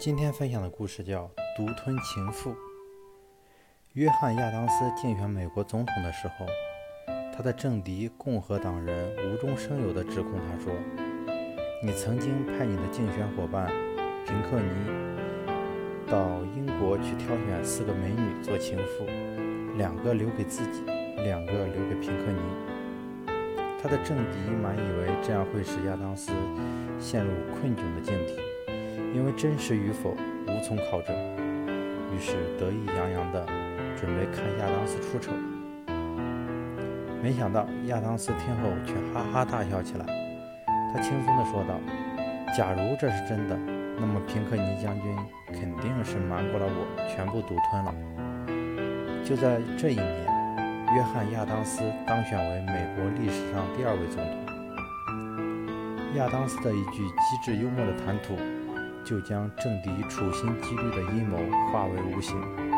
[0.00, 1.24] 今天分享的故事叫
[1.54, 2.52] 《独吞情妇》。
[3.92, 6.46] 约翰·亚当斯竞选美国总统的时候，
[7.36, 10.72] 他的政敌共和党人无中生有地指控他说
[11.84, 13.70] ：“你曾经派你的竞选伙伴
[14.24, 14.72] 平克尼
[16.06, 19.04] 到英国去挑选四个美女做情妇，
[19.76, 20.82] 两个留给自己，
[21.22, 22.40] 两个留给平克尼。”
[23.82, 26.32] 他的政敌满以为这样会使亚当斯
[26.98, 28.40] 陷入困窘的境地。
[29.12, 30.10] 因为真实与否
[30.46, 31.14] 无从考证，
[32.14, 33.44] 于是得意洋洋地
[33.96, 35.32] 准备看亚当斯出丑。
[37.22, 40.06] 没想到亚当斯听后却哈哈大笑起来。
[40.92, 41.78] 他轻松地说道
[42.56, 43.56] ：“假如这是真的，
[43.98, 45.16] 那么平克尼将军
[45.52, 47.94] 肯定是瞒过了我，全部独吞了。”
[49.22, 50.24] 就在这一年，
[50.94, 54.34] 约翰·亚当斯当选为美国历史上第二位总统。
[56.16, 58.36] 亚当斯的一句机智幽默的谈吐。
[59.04, 61.38] 就将政敌处心积虑的阴谋
[61.72, 62.69] 化为无形。